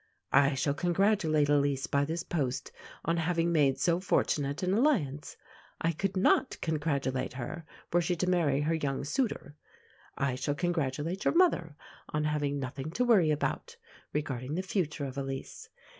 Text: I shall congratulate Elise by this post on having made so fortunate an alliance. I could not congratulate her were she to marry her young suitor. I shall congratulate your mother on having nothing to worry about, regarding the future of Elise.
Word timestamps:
I 0.33 0.55
shall 0.55 0.73
congratulate 0.73 1.47
Elise 1.47 1.85
by 1.85 2.05
this 2.05 2.23
post 2.23 2.71
on 3.05 3.17
having 3.17 3.51
made 3.51 3.77
so 3.77 3.99
fortunate 3.99 4.63
an 4.63 4.73
alliance. 4.73 5.37
I 5.79 5.91
could 5.91 6.17
not 6.17 6.57
congratulate 6.59 7.33
her 7.33 7.65
were 7.93 8.01
she 8.01 8.15
to 8.15 8.27
marry 8.27 8.61
her 8.61 8.73
young 8.73 9.03
suitor. 9.03 9.53
I 10.17 10.33
shall 10.33 10.55
congratulate 10.55 11.23
your 11.23 11.35
mother 11.35 11.75
on 12.09 12.23
having 12.23 12.57
nothing 12.57 12.89
to 12.93 13.05
worry 13.05 13.29
about, 13.29 13.77
regarding 14.11 14.55
the 14.55 14.63
future 14.63 15.05
of 15.05 15.19
Elise. 15.19 15.69